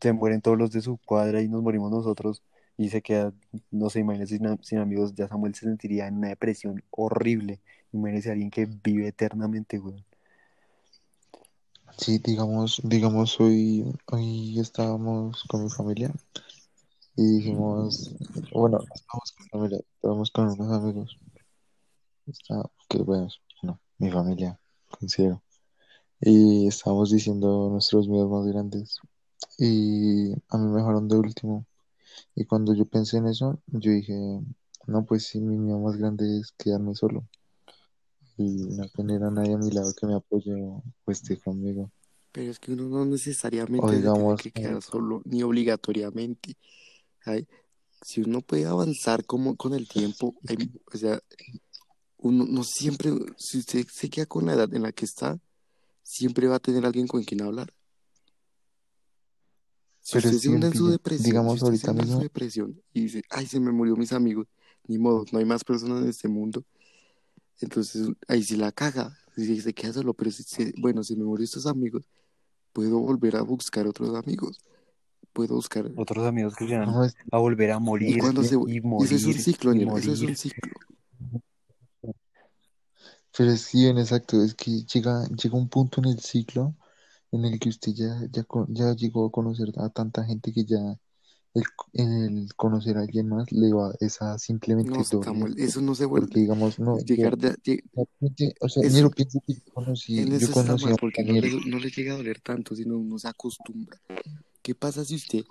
[0.00, 2.42] se mueren todos los de su cuadra y nos morimos nosotros
[2.76, 3.32] y se queda,
[3.70, 7.60] no sé, imagínese sin, sin amigos, ya Samuel se sentiría en una depresión horrible.
[7.92, 10.04] Imagínese a alguien que vive eternamente, güey.
[11.96, 16.12] Sí, digamos, digamos, hoy, hoy estábamos con mi familia
[17.16, 18.12] y dijimos,
[18.52, 21.18] bueno, no estábamos con mi familia, estábamos con unos amigos.
[22.26, 23.28] Está, que bueno,
[23.62, 24.58] no, mi familia,
[24.98, 25.40] considero.
[26.20, 28.98] Y estábamos diciendo nuestros miedos más grandes.
[29.58, 31.64] Y a mí me dejaron de último.
[32.34, 34.14] Y cuando yo pensé en eso, yo dije,
[34.86, 37.24] no, pues sí, mi miedo más grande es quedarme solo.
[38.36, 38.44] Y
[38.76, 41.90] no tener a nadie a mi lado que me apoye o esté conmigo.
[42.32, 46.56] pero es que uno no necesariamente O se tiene que quedar solo, ni obligatoriamente.
[48.02, 51.20] Si uno puede avanzar como con el tiempo, hay- o sea,
[52.18, 55.38] uno no siempre, si usted se queda con la edad en la que está,
[56.02, 57.72] siempre va a tener alguien con quien hablar.
[60.04, 62.08] Si Pero usted se hunde en su depresión, digamos, si usted se ahorita hunde en
[62.08, 64.46] su mismo, depresión y dice, ay, se me murió mis amigos,
[64.86, 66.62] ni modo, no hay más personas en este mundo,
[67.60, 71.24] entonces ahí sí la caga, si se queda solo, pero si se- bueno, si me
[71.24, 72.04] murió estos amigos,
[72.72, 74.60] puedo volver a buscar otros amigos,
[75.32, 78.44] puedo buscar, Otros amigos que se van no es, a volver a y morir cuando
[78.44, 80.36] se, y y eso es un morir ciclo, y eso es un morir.
[80.36, 80.72] ciclo,
[83.36, 86.74] pero es que bien exacto, es que llega, llega un punto en el ciclo
[87.34, 90.98] en el que usted ya, ya, ya llegó a conocer a tanta gente que ya
[91.54, 95.04] el, el conocer a alguien más le va esa simplemente no.
[95.04, 97.56] Samuel, eso no se Porque vuelve, digamos, no, llegar de,
[97.92, 101.32] realmente, o sea, eso, pienso que yo conocí, en yo eso conocí mal, porque no
[101.32, 104.00] le, no le llega a doler tanto, sino uno se acostumbra.
[104.62, 105.44] ¿Qué pasa si usted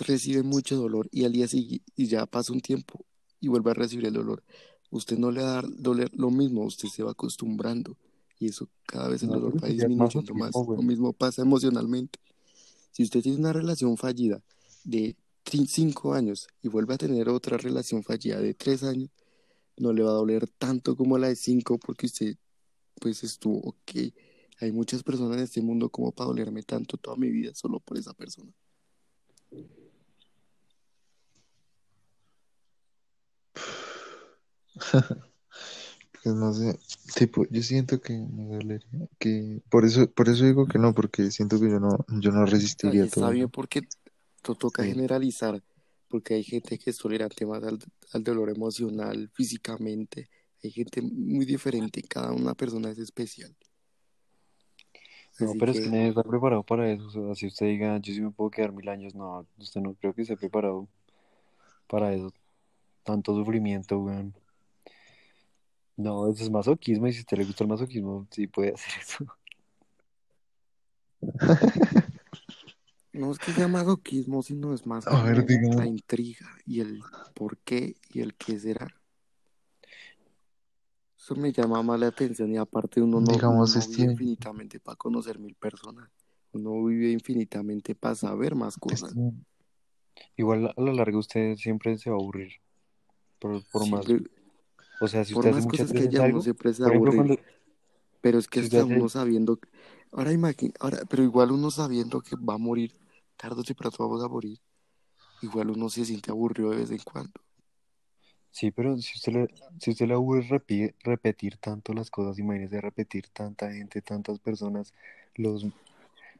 [0.00, 3.04] recibe mucho dolor y al día siguiente y ya pasa un tiempo
[3.40, 4.44] y vuelve a recibir el dolor?
[4.90, 7.96] Usted no le va a dar doler lo mismo, usted se va acostumbrando
[8.42, 10.52] y eso cada vez el No, ya es disminuyendo más.
[10.52, 12.18] Lo mismo pasa emocionalmente.
[12.90, 14.42] Si usted tiene una relación fallida
[14.82, 19.10] de 5 años y vuelve a tener otra relación fallida de 3 años,
[19.76, 22.36] no le va a doler tanto como la de 5 porque usted
[23.00, 24.12] pues estuvo ok.
[24.60, 27.96] Hay muchas personas en este mundo como para dolerme tanto toda mi vida solo por
[27.96, 28.52] esa persona.
[36.22, 36.78] pues no sé,
[37.16, 41.30] tipo, yo siento que me dolería, que por eso, por eso digo que no, porque
[41.30, 43.52] siento que yo no, yo no Está, resistiría está todo bien eso.
[43.52, 43.82] porque
[44.42, 44.90] to- toca Sí.
[44.90, 45.62] generalizar,
[46.08, 47.78] porque hay gente que es tolerante más al,
[48.12, 50.28] al dolor emocional, físicamente.
[50.62, 53.56] Hay gente muy diferente, cada una persona es especial.
[55.40, 57.06] No, Así pero es que que nadie está preparado para eso.
[57.06, 59.94] O sea, si usted diga, yo sí me puedo quedar mil años, no, usted no
[59.94, 60.86] creo que esté preparado
[61.88, 62.32] para eso.
[63.02, 64.34] Tanto sufrimiento, weón.
[65.96, 68.92] No, eso es masoquismo y si a usted le gusta el masoquismo, sí puede hacer
[69.00, 69.26] eso.
[73.12, 77.00] no es que sea masoquismo, sino es más A como ver, la intriga y el
[77.34, 78.88] por qué y el qué será.
[81.16, 85.38] Eso me llama más la atención y aparte uno no, digamos, vive infinitamente para conocer
[85.38, 86.10] mil personas.
[86.52, 89.14] Uno vive infinitamente para saber más cosas.
[90.36, 92.54] Igual a la larga usted siempre se va a aburrir.
[93.38, 94.30] Por, por más, Siempre,
[95.02, 96.94] o sea, si por usted más cosas que uno algo, siempre se va por a
[96.94, 97.14] ejemplo, aburrir.
[97.14, 97.38] cuando,
[98.20, 99.58] Pero es que si usted hasta hace, uno sabiendo,
[100.12, 102.96] ahora imagina, ahora, pero igual uno sabiendo que va a morir,
[103.36, 104.60] tarde o temprano vamos a morir,
[105.40, 107.32] igual uno se siente aburrido de vez en cuando.
[108.50, 109.48] sí, pero si usted le,
[109.80, 110.62] si usted le aburre
[111.02, 114.92] repetir tanto las cosas, imagínese repetir tanta gente, tantas personas,
[115.34, 115.66] los,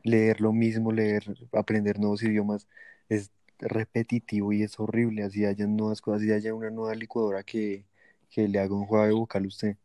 [0.04, 2.68] leer lo mismo, leer, aprender nuevos idiomas,
[3.08, 7.86] es repetitivo y es horrible, así haya nuevas cosas, así haya una nueva licuadora que,
[8.32, 9.76] que le haga un juego vocal a usted,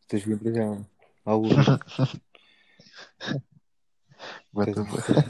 [0.00, 0.78] usted siempre se va
[1.24, 1.34] a
[4.66, 5.16] Entonces.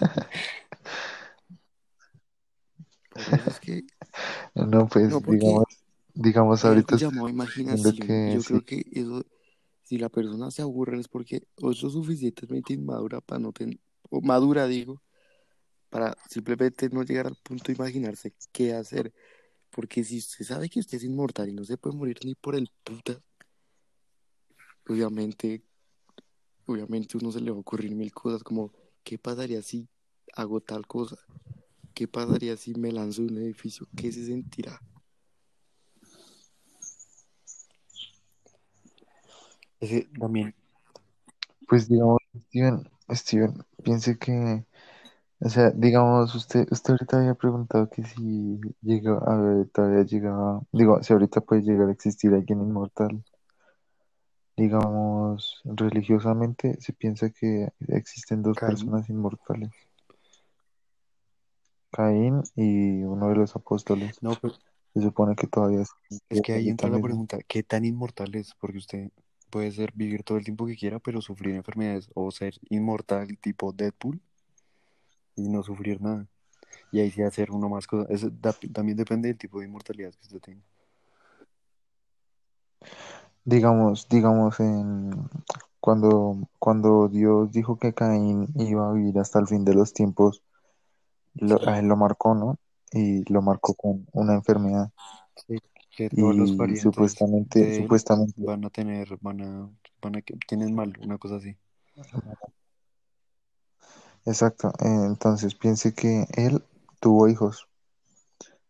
[3.10, 3.84] Por eso es que,
[4.54, 5.64] No, pues, no, digamos,
[6.14, 8.06] digamos, ahorita llamado imaginación.
[8.06, 9.26] que Yo sí, creo que eso,
[9.82, 13.78] si la persona se aburre es porque o es lo suficientemente inmadura para no tener,
[14.10, 15.02] o madura digo,
[15.90, 19.12] para simplemente no llegar al punto de imaginarse qué hacer.
[19.78, 22.56] Porque si usted sabe que usted es inmortal y no se puede morir ni por
[22.56, 23.22] el puta,
[24.88, 25.62] obviamente,
[26.66, 28.72] obviamente uno se le va a ocurrir mil cosas como,
[29.04, 29.88] ¿qué pasaría si
[30.34, 31.16] hago tal cosa?
[31.94, 33.86] ¿Qué pasaría si me lanzo de un edificio?
[33.94, 34.82] ¿Qué se sentirá?
[39.78, 40.56] ese también,
[41.68, 44.66] pues, digamos, Steven, Steven, piense que,
[45.40, 50.62] o sea, digamos, usted, usted ahorita había preguntado que si llega, a ver, todavía llegaba,
[50.72, 53.22] digo, si ahorita puede llegar a existir alguien inmortal.
[54.56, 59.70] Digamos, religiosamente se piensa que existen dos Caín, personas inmortales,
[61.92, 64.20] Caín y uno de los apóstoles.
[64.20, 64.54] no, pero
[64.92, 68.54] Se supone que todavía es que ahí entra la pregunta, ¿qué tan inmortal es?
[68.60, 69.10] Porque usted
[69.50, 73.72] puede ser, vivir todo el tiempo que quiera, pero sufrir enfermedades, o ser inmortal tipo
[73.72, 74.20] Deadpool
[75.38, 76.26] y no sufrir nada.
[76.92, 78.10] Y ahí sí hacer uno más cosas.
[78.10, 80.62] Eso da- también depende del tipo de inmortalidad que usted tenga.
[83.44, 85.10] Digamos, digamos, en,
[85.80, 90.42] cuando, cuando Dios dijo que Caín iba a vivir hasta el fin de los tiempos,
[91.36, 92.58] lo- a él lo marcó, ¿no?
[92.92, 94.90] Y lo marcó con una enfermedad.
[95.46, 95.58] sí,
[95.90, 99.70] que todos los Y parientes supuestamente, supuestamente, van a tener, van a,
[100.02, 101.56] van a que tienen mal, una cosa así.
[104.28, 104.68] Exacto.
[104.80, 106.62] eh, Entonces piense que él
[107.00, 107.66] tuvo hijos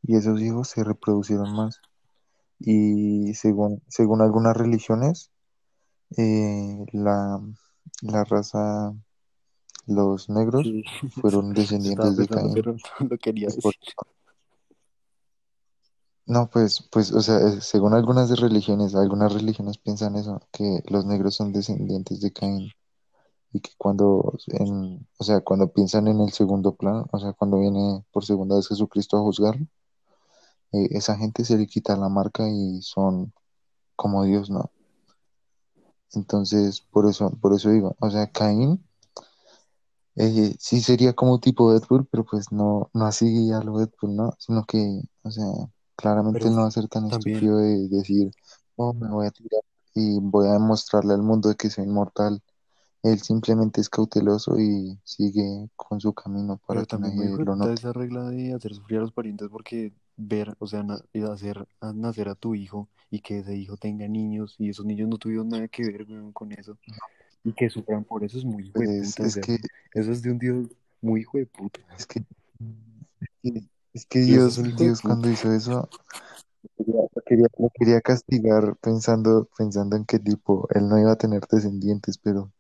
[0.03, 1.81] y esos hijos se reproducieron más.
[2.61, 5.31] Y según, según algunas religiones,
[6.17, 7.41] eh, la,
[8.03, 8.95] la raza,
[9.87, 10.83] los negros, Sí,
[11.21, 12.55] fueron descendientes de Caín.
[12.55, 13.95] pero no lo quería Es por- decir.
[16.27, 21.07] No, pues, pues, o sea, según algunas de religiones, algunas religiones piensan eso, que los
[21.07, 22.71] negros son descendientes de Caín
[23.53, 27.59] y que cuando, en, o sea, cuando piensan en el segundo plano, o sea, cuando
[27.59, 29.67] viene por segunda vez Jesucristo a juzgarlo,
[30.73, 33.33] eh, esa gente se le quita la marca y son
[33.97, 34.71] como Dios, ¿no?
[36.13, 38.83] Entonces, por eso, por eso digo, o sea, Caín
[40.17, 44.35] eh, sí sería como tipo Deadpool, pero pues no, no así a lo Deadpool, ¿no?
[44.39, 45.45] Sino que, o sea,
[45.97, 48.31] claramente Pero no va a ser tan también, estúpido de decir,
[48.77, 49.63] oh, me voy a tirar
[49.95, 52.43] y voy a demostrarle al mundo de que soy inmortal.
[53.03, 57.39] Él simplemente es cauteloso y sigue con su camino para pero que también muy nadie
[57.39, 57.73] lo puta note.
[57.73, 61.01] esa regla de hacer sufrir a los parientes porque ver, o sea, na-
[61.33, 65.09] hacer a nacer a tu hijo y que ese hijo tenga niños y esos niños
[65.09, 66.79] no tuvieron nada que ver, con eso.
[67.45, 69.59] Y que sufran por eso es muy Pues puta, o es sea, que,
[69.95, 70.69] eso es de un Dios
[71.01, 71.81] muy hijo de puta.
[71.99, 72.25] es que,
[73.93, 75.91] es que eso es Dios, Dios cuando hizo eso,
[76.87, 81.43] lo quería, lo quería castigar pensando, pensando en que tipo, él no iba a tener
[81.51, 82.53] descendientes, pero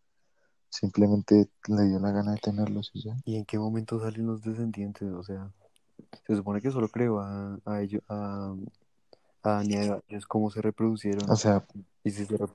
[0.70, 3.16] simplemente le dio la gana de tenerlos y ya.
[3.24, 5.08] ¿Y en qué momento salen los descendientes?
[5.12, 5.50] O sea,
[6.26, 8.54] se supone que solo creó a, a ellos, a,
[9.42, 11.28] a Adán y a Eva, ellos cómo se reproducieron.
[11.30, 11.64] O sea,
[12.04, 12.54] Y si se rep-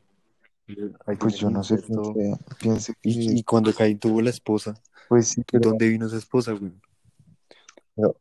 [1.06, 2.14] ahí pues yo no sé, incesto.
[2.14, 4.74] piense, piense que, Y, y cuando Caín tuvo la esposa,
[5.08, 6.72] pues sí, pero, ¿dónde vino esa esposa, güey?
[7.96, 8.16] pero,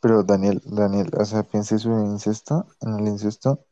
[0.00, 3.64] Pero Daniel, Daniel, o sea, piense en incesto, en el incesto,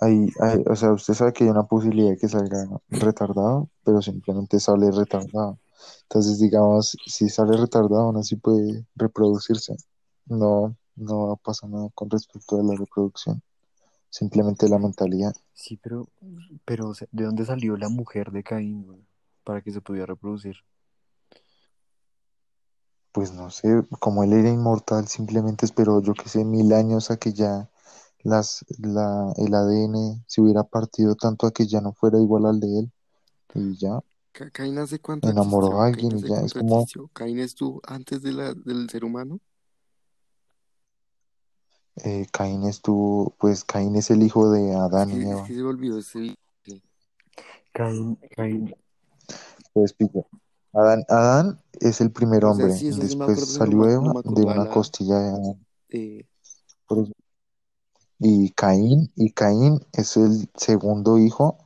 [0.00, 4.02] hay, hay, o sea, usted sabe que hay una posibilidad de que salga retardado, pero
[4.02, 5.58] simplemente sale retardado.
[6.02, 9.76] Entonces, digamos, si sale retardado, aún así puede reproducirse.
[10.26, 13.42] No, no pasa nada con respecto a la reproducción,
[14.10, 15.34] simplemente la mentalidad.
[15.52, 16.08] Sí, pero,
[16.64, 19.06] pero, ¿de dónde salió la mujer de Caín,
[19.44, 20.56] para que se pudiera reproducir?
[23.12, 27.16] Pues no sé, como él era inmortal, simplemente esperó, yo que sé, mil años a
[27.16, 27.70] que ya
[28.26, 32.60] las, la, el ADN se hubiera partido tanto a que ya no fuera igual al
[32.60, 32.92] de él.
[33.54, 34.00] Y ya,
[34.32, 36.86] Ca- ¿Caín hace cuánto enamoró a alguien y ya es como?
[37.12, 39.38] ¿Caín estuvo antes de la, del ser humano?
[42.04, 45.46] eh, Caín estuvo, pues Caín es el hijo de Adán y Eva.
[45.46, 46.34] se olvidó ese...
[47.72, 48.74] Caín, Caín,
[49.72, 50.26] Pues explico.
[50.72, 54.70] Adán, Adán es el primer O sea, hombre, sí, después salió Eva de una la...
[54.70, 55.66] costilla de Adán.
[55.90, 56.26] eh,
[56.86, 57.12] Por eso-
[58.18, 61.58] Y Caín, y Caín es el segundo hijo,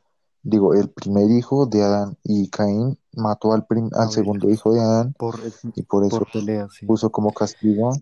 [0.42, 2.18] digo, el primer hijo de Adán.
[2.24, 5.40] Y Caín mató al, prim- al segundo hijo de Adán por,
[5.74, 6.86] y por eso por pelea, sí.
[6.86, 7.92] puso como castigo.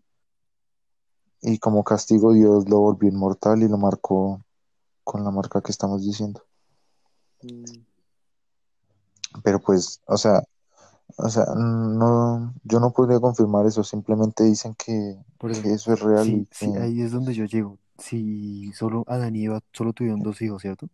[1.41, 4.43] Y como castigo Dios lo volvió inmortal y lo marcó
[5.05, 6.43] con la marca que estamos diciendo.
[7.43, 7.83] mm,
[9.45, 10.43] Pero pues, o sea,
[11.17, 15.93] o sea, no, yo no podría confirmar eso, simplemente dicen que, Por eso, que eso
[15.93, 17.79] es real y sí, ahí es donde yo llego.
[17.99, 20.89] Si solo Adán y Eva solo tuvieron dos hijos, ¿cierto?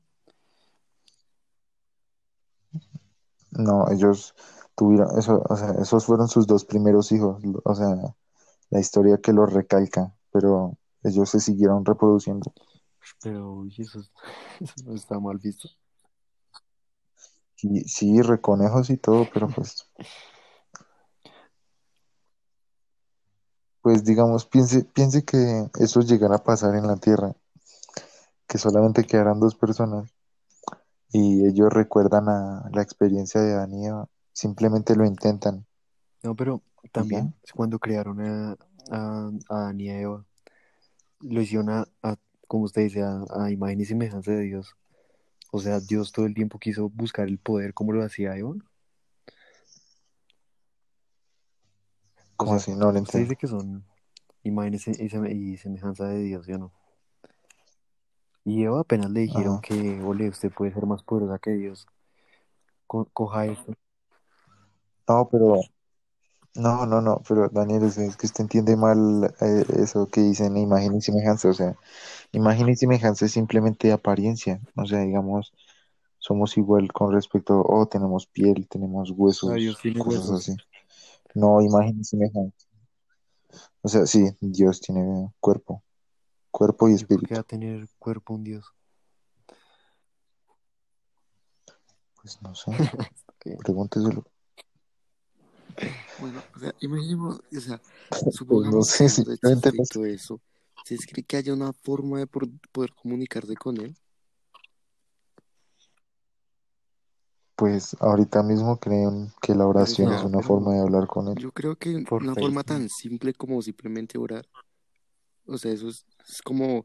[3.53, 4.35] no, ellos
[4.77, 7.95] tuvieron, eso, o sea, esos fueron sus dos primeros hijos, o sea,
[8.71, 12.53] la historia que los recalca, pero ellos se siguieron reproduciendo.
[13.23, 14.13] Pero, uy, eso, es-
[14.61, 15.69] eso no está mal visto.
[17.57, 19.89] Sí, sí, reconejos y todo, pero pues,
[23.85, 27.35] pues digamos, piense, piense que eso llegara a pasar en la Tierra,
[28.49, 30.09] que solamente quedaran dos personas
[31.13, 35.67] y ellos recuerdan a la experiencia de Adán y Eva, simplemente lo intentan
[36.23, 38.57] No, pero también cuando crearon a,
[38.91, 40.25] a, a Adán y a Eva,
[41.21, 42.17] lo hicieron a, a,
[42.49, 44.77] como usted dice, a, a imagen y semejanza de Dios.
[45.53, 48.55] O sea, Dios todo el tiempo quiso buscar el poder como lo hacía Eva.
[52.37, 52.73] ¿Cómo sea, así?
[52.75, 53.21] No lo usted entiendo.
[53.21, 53.85] dice que son
[54.45, 56.73] imagen y se- y seme- y semejanza de Dios, ¿sí o no?
[58.45, 59.61] Y Eva apenas le dijeron Ajá.
[59.61, 61.87] que, ole, usted puede ser más poderosa que Dios.
[62.87, 63.75] Co- coja esto.
[65.09, 65.61] No, pero,
[66.55, 70.57] no, no, no, pero Daniel, es, es que usted entiende mal eh, eso que dicen
[70.57, 71.77] imagen y semejanza, o sea,
[72.33, 75.53] imagen y semejanza es simplemente apariencia, o sea, digamos,
[76.19, 80.31] somos igual con respecto, oh, tenemos piel, tenemos O sea, Dios huesos, cosas huesos.
[80.31, 80.57] así.
[81.35, 82.67] No, imagen y semejanza.
[83.83, 85.83] O sea, sí, Dios tiene cuerpo,
[86.51, 87.41] cuerpo y ¿Y por qué va espíritu.
[87.41, 88.65] a tener cuerpo un Dios?
[92.21, 92.71] Pues no sé,
[93.59, 94.25] pregúnteselo.
[96.19, 99.05] Bueno, o sea, imaginemos, o sea, Pues no supongamos sé,
[99.43, 99.73] no sé.
[99.93, 100.41] todo eso.
[100.79, 103.95] ¿Ustedes creen que haya una forma de por- poder comunicarse con él?
[107.57, 111.37] Pues ahorita mismo creen que la oración es una forma de hablar con él.
[111.37, 114.47] yo creo que por una forma tan simple como simplemente orar,
[115.47, 116.85] o sea, eso es, es como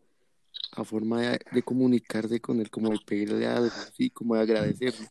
[0.73, 5.07] a forma de, de comunicarse con él, como de pedirle algo, sí, como de agradecerle.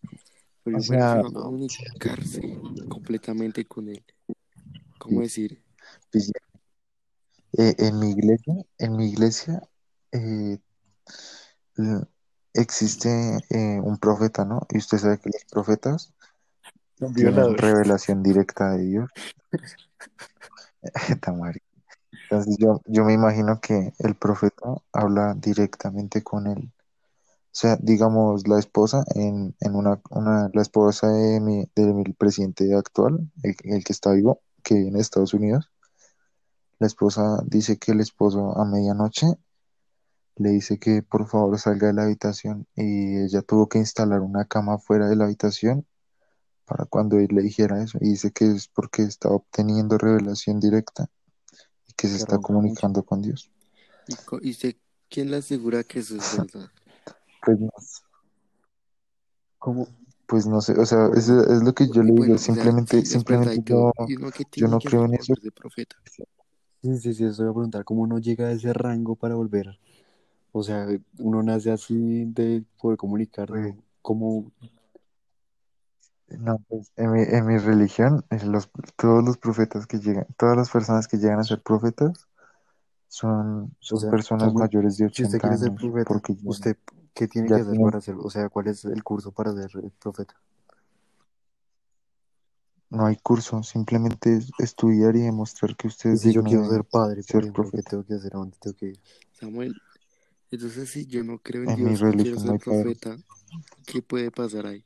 [0.65, 4.05] Pero O sea, a No, comunicarse completamente con él.
[4.99, 5.61] ¿Cómo decir?
[6.13, 6.31] pues,
[7.53, 9.63] eh, en mi iglesia, en mi iglesia
[10.13, 10.59] eh,
[12.61, 14.67] existe eh, un profeta, ¿no?
[14.71, 16.13] Y usted sabe que los profetas
[16.99, 19.11] son tienen revelación directa de Dios.
[21.23, 21.61] Tamari.
[22.25, 26.71] Entonces yo, yo me imagino que el profeta habla directamente con él.
[26.71, 32.05] O sea, digamos, la esposa en, en una, una, la esposa de mi, de mi
[32.13, 35.71] presidente actual, el, el que está vivo, que vive en Estados Unidos,
[36.79, 39.27] la esposa dice que el esposo a medianoche
[40.39, 44.45] le dice que por favor salga de la habitación y ella tuvo que instalar una
[44.47, 45.87] cama fuera de la habitación
[46.67, 47.99] para cuando él le dijera eso.
[48.01, 51.09] Y dice que es porque está obteniendo revelación directa
[51.89, 52.49] y que se está mucho.
[52.49, 53.51] comunicando con Dios.
[54.07, 54.55] ¿Y, co- y
[55.09, 56.71] quién le asegura que eso es verdad?
[57.45, 57.71] Pues no,
[59.59, 59.87] ¿Cómo?
[60.27, 61.41] pues no sé, o sea, es, eso.
[61.53, 63.93] es lo que yo le digo, bueno, o sea, simplemente, simplemente yo,
[64.57, 65.35] yo no creo en eso.
[65.55, 65.97] profeta.
[66.83, 67.85] Sí, sí, sí, eso voy a preguntar.
[67.85, 69.79] ¿Cómo uno llega a ese rango para volver?
[70.53, 70.87] O sea,
[71.19, 73.53] uno nace así de poder comunicarse.
[73.53, 74.51] Pues, o ¿Cómo?
[76.29, 80.57] no, pues, en mi, en mi religión, eh, los, todos los profetas que llegan, todas
[80.57, 82.27] las personas que llegan a ser profetas,
[83.09, 86.35] son, O son sea, personas mayores de si usted 80 quiere ser años, profeta, porque
[86.35, 86.77] ya, ¿usted
[87.15, 88.23] qué tiene ya que hacer tienen- para hacerlo?
[88.25, 90.35] O sea, ¿cuál es el curso para ser eh, profeta?
[92.91, 96.51] no hay curso, simplemente es estudiar y demostrar que usted Y es si yo digno
[96.51, 97.91] quiero de ser padre, por ser ejemplo, ¿qué profeta.
[97.91, 98.35] tengo que hacer?
[98.35, 99.01] ¿A dónde tengo que ir?
[99.33, 99.81] Samuel,
[100.51, 103.17] entonces si yo no creo en Dios quiero no ser profeta,
[103.87, 104.85] ¿qué puede pasar ahí?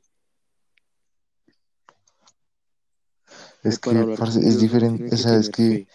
[3.63, 5.87] Es para que, parce, es Dios diferente, o sea, es que,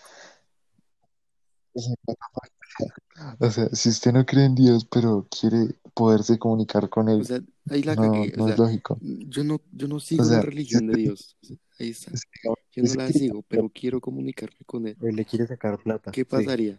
[3.41, 7.27] o sea, si usted no cree en Dios, pero quiere poderse comunicar con O Él,
[7.27, 7.41] sea,
[7.71, 8.33] ahí la no, cagué.
[8.35, 8.99] O no es lógico.
[9.01, 11.37] yo no, yo no sigo la sea, religión de Dios.
[11.79, 12.13] Ahí está.
[12.73, 14.97] Yo no la sigo, pero quiero comunicarme con él.
[15.01, 16.11] Él le quiere sacar plata.
[16.11, 16.79] ¿Qué Sí.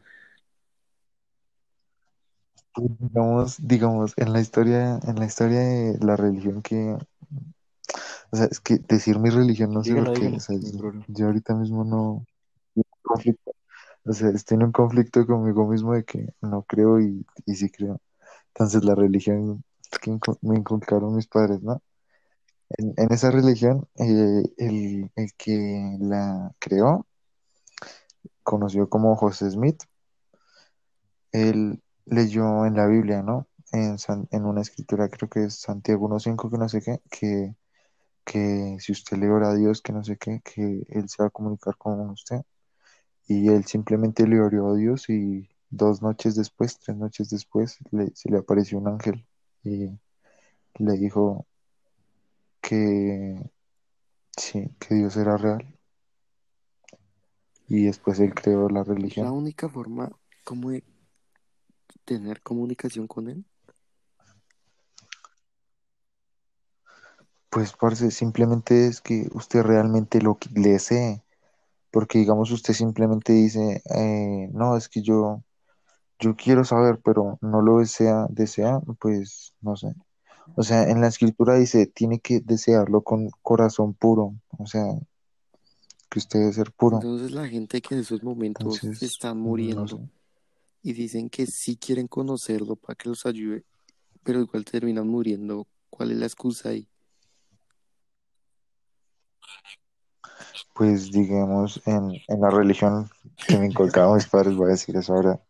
[2.80, 6.98] Digamos, digamos, en la historia, en la historia de la religión que,
[8.32, 10.58] o sea, es que decir mi religión no sé Dígala, por qué, o sea,
[11.08, 12.26] yo, ahorita mismo no,
[13.02, 13.52] conflicto,
[14.06, 17.70] o sea, estoy en un conflicto conmigo mismo de que no creo y, y sí
[17.70, 18.00] creo.
[18.50, 19.64] Entonces la religión
[20.02, 21.82] que me inculcaron mis padres, ¿no?
[22.78, 27.08] En, en esa religión, eh, el, el que la creó,
[28.44, 29.84] conocido como José Smith,
[31.32, 33.48] él leyó en la Biblia, ¿no?
[33.72, 37.56] En, San- en una escritura, creo que es Santiago 1.5, que no sé qué, que,
[38.26, 41.28] que si usted le ora a Dios, que no sé qué, que Él se va
[41.28, 42.42] a comunicar con usted.
[43.28, 48.12] Y él simplemente le oró a Dios y dos noches después, tres noches después, le-
[48.16, 49.26] se le apareció un ángel
[49.64, 49.90] y
[50.80, 51.46] le dijo
[52.62, 53.52] que
[54.38, 55.66] sí, que Dios era real.
[57.70, 59.32] Y después él creó la Es la religión.
[59.32, 60.12] única forma
[60.44, 60.84] como de
[62.10, 63.46] tener comunicación con él.
[67.52, 71.24] Pues, parce, simplemente es que usted realmente lo que le desee.
[71.92, 75.44] Porque, digamos, usted simplemente dice, eh, no, es que yo,
[76.20, 79.94] yo quiero saber, pero no lo desea, desea, pues, no sé.
[80.56, 84.34] O sea, en la escritura dice, tiene que desearlo con corazón puro.
[84.58, 84.84] O sea,
[86.10, 86.98] que usted debe ser puro.
[86.98, 90.19] Entonces la gente que en esos momentos Entonces, está no muriendo sé.
[90.82, 93.64] Y dicen que sí quieren conocerlo para que los ayude,
[94.24, 95.68] pero igual terminan muriendo.
[95.90, 96.88] ¿Cuál es la excusa ahí?
[100.74, 103.10] Pues, digamos, en, en la religión
[103.48, 105.42] que me inculcaban mis padres, voy a decir eso ahora.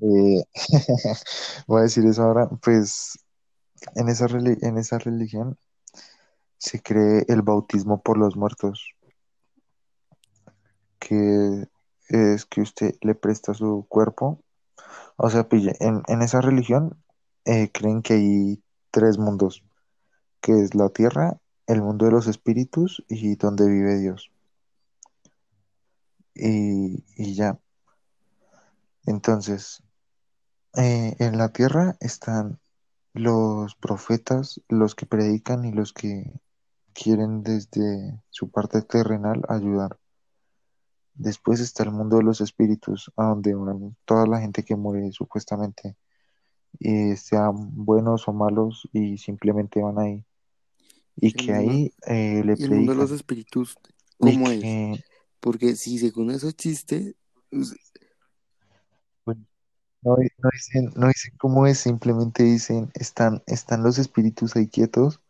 [0.00, 0.44] Eh,
[1.66, 3.18] voy a decir eso ahora, pues,
[3.94, 5.56] en esa, en esa religión
[6.58, 8.94] se cree el bautismo por los muertos,
[10.98, 11.68] que
[12.08, 14.42] es que usted le presta su cuerpo.
[15.20, 16.96] O sea, pille, en, en esa religión
[17.44, 18.62] eh, creen que hay
[18.92, 19.64] tres mundos,
[20.40, 24.30] que es la tierra, el mundo de los espíritus y donde vive Dios.
[26.34, 27.58] Y, y ya.
[29.06, 29.82] Entonces,
[30.76, 32.60] eh, en la tierra están
[33.12, 36.32] los profetas, los que predican y los que
[36.94, 39.98] quieren desde su parte terrenal ayudar.
[41.18, 45.10] Después está el mundo de los espíritus, a donde van toda la gente que muere
[45.12, 45.96] supuestamente,
[46.78, 50.24] y sean buenos o malos, y simplemente van ahí.
[51.16, 53.76] Y que mundo, ahí eh, le y el mundo de los espíritus,
[54.16, 54.60] ¿cómo es?
[54.60, 55.04] que,
[55.40, 57.16] Porque si según eso existe,
[59.24, 59.36] pues,
[60.02, 64.68] no, di- no dicen, no dicen cómo es, simplemente dicen, están, están los espíritus ahí
[64.68, 65.20] quietos,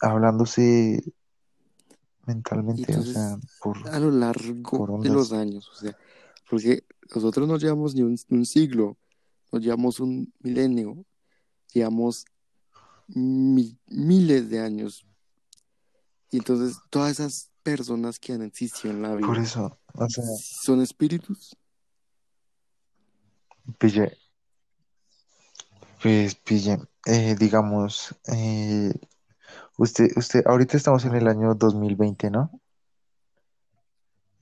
[0.00, 1.02] hablándose
[2.26, 5.96] mentalmente, o sea, por, a lo largo por de los años, o sea,
[6.48, 8.96] porque nosotros no llevamos ni un, un siglo,
[9.50, 11.04] no llevamos un milenio,
[11.72, 12.24] llevamos
[13.08, 15.06] mi- miles de años.
[16.30, 20.24] Y entonces todas esas personas que han existido en la Por vida eso, o sea,
[20.24, 21.56] son espíritus.
[23.78, 24.16] pille,
[26.02, 28.92] pues pille, eh, digamos, eh,
[29.78, 32.50] usted, usted, ahorita estamos en el año 2020, ¿no?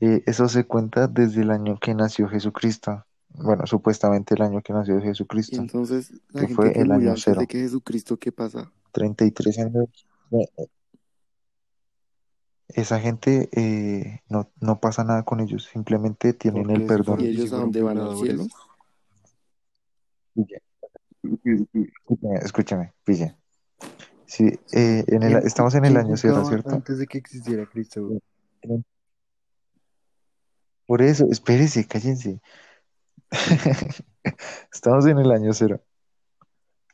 [0.01, 3.05] Eh, eso se cuenta desde el año que nació Jesucristo.
[3.29, 6.91] Bueno, supuestamente el año que nació Y Jesucristo, entonces la que gente fue que el
[6.91, 7.47] año antes de cero.
[7.49, 8.73] que Jesucristo, ¿qué pasa?
[8.93, 9.89] 33 años.
[10.33, 10.67] eh,
[12.69, 16.87] Esa gente eh, no, no pasa nada con ellos, simplemente tienen el Porque si ¿Y
[16.87, 17.21] fueron, perdón.
[17.21, 18.47] y ellos a dónde van al cielo?
[20.35, 20.63] Pille,
[21.23, 23.37] Escúchame, escúchame, pille.
[24.31, 26.71] Sí, eh, en el, ¿quién, ju- estamos en el año cero, ¿cierto?
[26.71, 28.09] antes de que existiera Cristo?
[30.87, 32.41] Por eso, espérese, cállense.
[34.73, 35.81] Estamos en el año cero.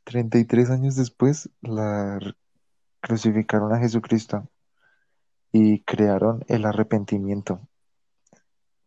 [0.05, 2.19] 33 años después, la
[3.01, 4.49] crucificaron a Jesucristo
[5.53, 7.61] y crearon el arrepentimiento.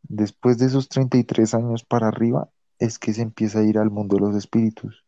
[0.02, 4.16] Después de esos 33 años para arriba, es que se empieza a ir al mundo
[4.16, 5.06] de los espíritus,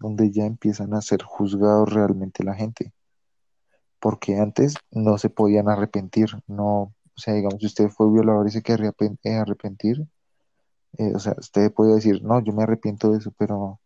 [0.00, 2.92] donde ya empiezan a ser juzgados realmente la gente,
[4.00, 8.50] porque antes no se podían arrepentir, no, o sea, digamos, si usted fue violador y
[8.50, 10.06] se arrepen- eh, arrepentir,
[10.98, 13.80] eh, o sea, usted puede decir, no, yo me arrepiento de eso, pero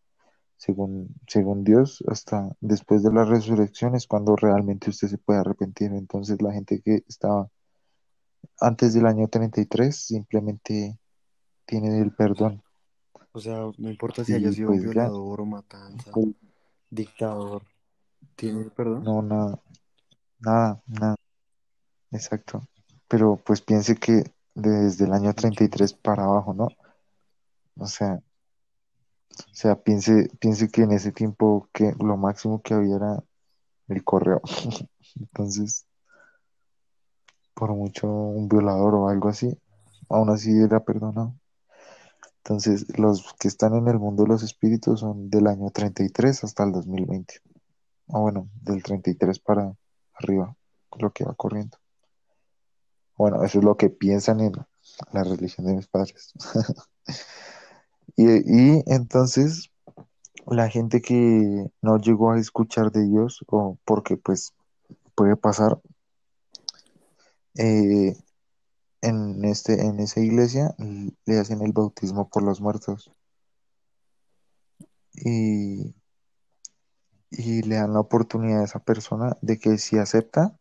[0.56, 5.92] según, según Dios, hasta después de la resurrección es cuando realmente usted se puede arrepentir.
[5.92, 7.48] Entonces la gente que estaba
[8.60, 10.98] antes del año 33 simplemente
[11.66, 12.61] tiene el perdón.
[13.32, 16.28] O sea, no importa si haya sido pues ya, violador o matanza, pues,
[16.90, 17.62] dictador,
[18.36, 19.04] ¿tiene perdón?
[19.04, 19.58] no, nada,
[20.38, 21.16] nada, nada,
[22.10, 22.62] exacto.
[23.08, 24.24] Pero pues piense que
[24.54, 26.68] desde el año 33 para abajo, ¿no?
[27.78, 28.20] O sea,
[29.38, 33.24] o sea, piense, piense que en ese tiempo que lo máximo que había era
[33.88, 34.40] el correo.
[35.18, 35.86] Entonces,
[37.54, 39.58] por mucho un violador o algo así,
[40.08, 41.34] aún así era perdonado.
[42.44, 46.64] Entonces, los que están en el mundo de los espíritus son del año 33 hasta
[46.64, 47.40] el 2020.
[48.08, 49.72] O bueno, del 33 para
[50.14, 50.56] arriba,
[50.98, 51.78] lo que va corriendo.
[53.16, 54.52] Bueno, eso es lo que piensan en
[55.12, 56.32] la religión de mis padres.
[58.16, 59.70] y, y entonces,
[60.46, 64.52] la gente que no llegó a escuchar de Dios, o porque pues
[65.14, 65.80] puede pasar,
[67.54, 68.16] eh,
[69.02, 70.74] en este, en esa iglesia
[71.26, 73.10] le hacen el bautismo por los muertos.
[75.14, 75.94] Y,
[77.30, 80.56] y le dan la oportunidad a esa persona de que si acepta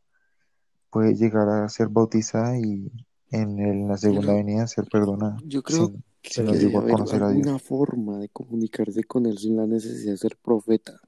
[0.90, 2.92] puede llegar a ser bautizada y
[3.32, 5.38] en, el- en la segunda venida ser perdonada.
[5.46, 5.88] yo creo
[6.22, 10.12] si, si que no debe haber alguna forma de comunicarse con él sin la necesidad
[10.14, 11.00] de ser profeta.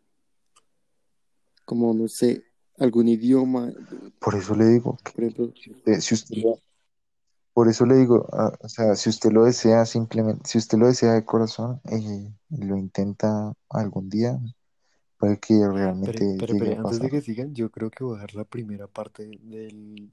[1.66, 2.44] Como, no sé,
[2.78, 3.72] algún idioma,
[4.20, 5.54] Por eso le digo que por ejemplo,
[5.86, 6.60] eh, si usted lo-
[7.54, 10.88] por eso le digo, ah, o sea, si usted lo desea simplemente, si usted lo
[10.88, 14.40] desea de corazón eh, y lo intenta algún día,
[15.18, 18.14] puede que realmente pero, llegue pero a antes de que sigan, yo creo que voy
[18.14, 20.12] a dejar la primera parte del,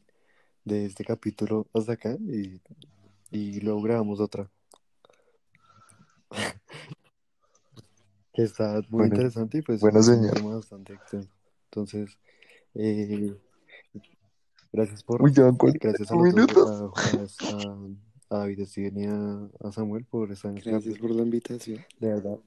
[0.65, 2.61] de este capítulo hasta acá y,
[3.31, 4.51] y luego grabamos otra,
[8.33, 10.35] que está muy Bueno, interesante y pues bueno, señor.
[10.43, 10.99] bastante.
[11.67, 12.19] Entonces,
[12.75, 13.37] eh,
[14.73, 16.71] gracias por, Uy, ya van 40 gracias a los dos, minutos.
[16.71, 21.11] a, a, a David, Steven y a, a Samuel por estar en este gracias por
[21.11, 21.79] la invitación.
[21.99, 22.39] De verdad,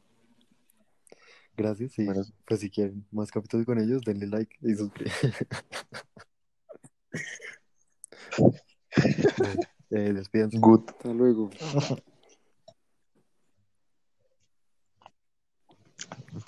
[1.58, 5.48] gracias y Bueno, pues si quieren más capítulos con ellos, denle like y suscríbanse.
[9.96, 10.58] Eh, despídense.
[10.60, 10.90] good.
[10.90, 11.52] Hasta luego.
[15.98, 16.44] Chao.